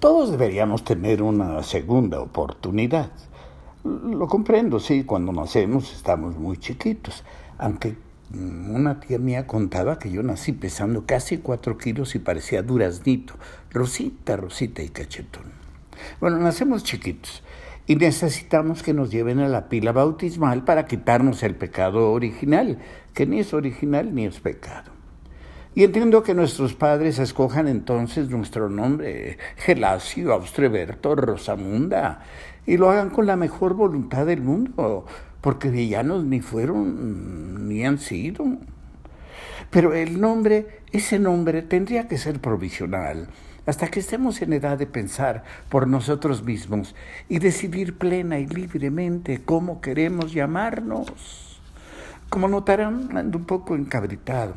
[0.00, 3.10] Todos deberíamos tener una segunda oportunidad.
[3.84, 7.22] Lo comprendo, sí, cuando nacemos estamos muy chiquitos,
[7.58, 7.96] aunque
[8.30, 13.34] mm, una tía mía contaba que yo nací pesando casi cuatro kilos y parecía duraznito,
[13.70, 15.52] rosita, rosita y cachetón.
[16.18, 17.42] Bueno, nacemos chiquitos
[17.86, 22.78] y necesitamos que nos lleven a la pila bautismal para quitarnos el pecado original,
[23.12, 24.99] que ni es original ni es pecado.
[25.72, 32.24] Y entiendo que nuestros padres escojan entonces nuestro nombre, Gelasio, Austreberto, Rosamunda,
[32.66, 35.06] y lo hagan con la mejor voluntad del mundo,
[35.40, 38.46] porque villanos ni fueron ni han sido.
[39.70, 43.28] Pero el nombre, ese nombre tendría que ser provisional,
[43.64, 46.96] hasta que estemos en edad de pensar por nosotros mismos
[47.28, 51.49] y decidir plena y libremente cómo queremos llamarnos.
[52.30, 54.54] Como notarán, ando un poco encabritado,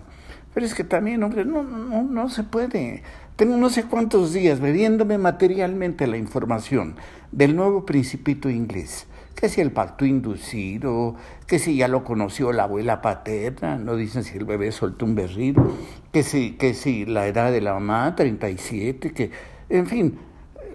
[0.54, 3.02] pero es que también, hombre, no, no, no se puede.
[3.36, 6.96] Tengo no sé cuántos días bebiéndome materialmente la información
[7.32, 9.08] del nuevo principito inglés.
[9.34, 11.16] Que si el pacto inducido,
[11.48, 15.16] que si ya lo conoció la abuela paterna, no dicen si el bebé soltó un
[15.16, 15.66] berrido,
[16.12, 19.32] que si, que si la edad de la mamá, 37, que,
[19.70, 20.20] en fin,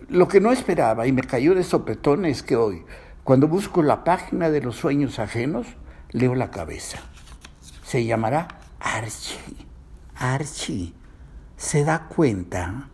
[0.09, 2.83] lo que no esperaba y me cayó de sopetón es que hoy,
[3.23, 5.69] cuando busco la página de los sueños ajenos,
[6.11, 6.99] leo la cabeza.
[7.85, 8.49] Se llamará
[8.81, 9.57] Archie.
[10.17, 10.93] Archie.
[11.57, 12.89] ¿Se da cuenta?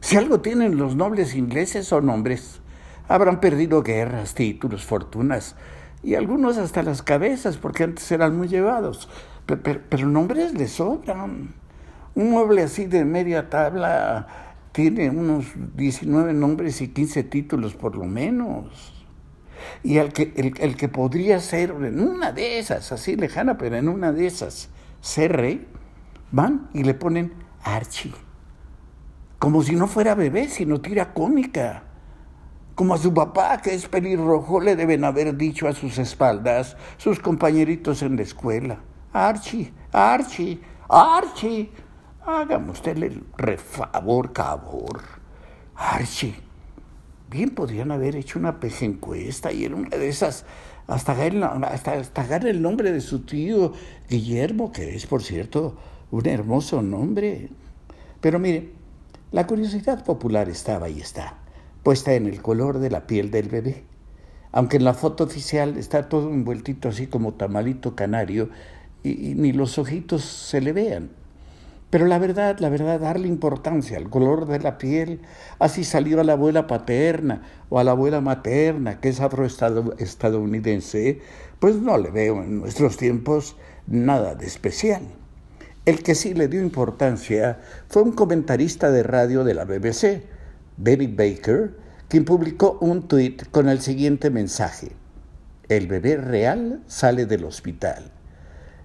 [0.00, 2.60] Si algo tienen los nobles ingleses son hombres.
[3.08, 5.56] Habrán perdido guerras, títulos, fortunas
[6.04, 9.08] y algunos hasta las cabezas porque antes eran muy llevados.
[9.46, 11.54] Pero, nombres les sobran.
[12.14, 14.26] Un mueble así de media tabla
[14.72, 19.03] tiene unos 19 nombres y 15 títulos por lo menos.
[19.82, 23.88] Y el que, el que podría ser en una de esas, así lejana, pero en
[23.88, 24.70] una de esas,
[25.00, 25.66] ser rey,
[26.30, 28.12] van y le ponen Archie.
[29.38, 31.84] Como si no fuera bebé, sino tira cómica.
[32.74, 37.20] Como a su papá, que es pelirrojo, le deben haber dicho a sus espaldas sus
[37.20, 38.80] compañeritos en la escuela.
[39.12, 41.70] Archie, Archie, Archie.
[42.26, 45.02] Hágame usted el refavor, cabor.
[45.76, 46.34] Archie.
[47.30, 50.44] Bien podrían haber hecho una peje encuesta y en una de esas
[50.86, 53.72] hasta hasta el nombre de su tío
[54.08, 55.76] Guillermo, que es, por cierto,
[56.10, 57.48] un hermoso nombre.
[58.20, 58.70] Pero mire,
[59.32, 61.38] la curiosidad popular estaba y está,
[61.82, 63.84] puesta en el color de la piel del bebé.
[64.52, 68.50] Aunque en la foto oficial está todo envueltito así como tamalito canario
[69.02, 71.10] y, ni los ojitos se le vean.
[71.94, 75.20] Pero la verdad, la verdad, darle importancia al color de la piel,
[75.60, 81.20] así salió a la abuela paterna o a la abuela materna, que es afroestadounidense,
[81.60, 83.56] pues no le veo en nuestros tiempos
[83.86, 85.02] nada de especial.
[85.84, 90.24] El que sí le dio importancia fue un comentarista de radio de la BBC,
[90.76, 91.76] David Baker,
[92.08, 94.96] quien publicó un tuit con el siguiente mensaje.
[95.68, 98.10] El bebé real sale del hospital.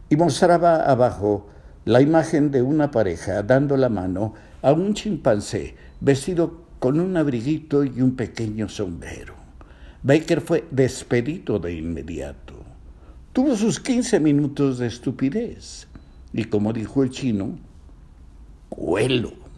[0.09, 1.47] Y mostraba abajo
[1.89, 7.83] la imagen de una pareja dando la mano a un chimpancé vestido con un abriguito
[7.83, 9.33] y un pequeño sombrero.
[10.03, 12.53] Baker fue despedido de inmediato.
[13.33, 15.88] Tuvo sus 15 minutos de estupidez
[16.31, 17.57] y como dijo el chino,
[18.69, 19.48] cuelo.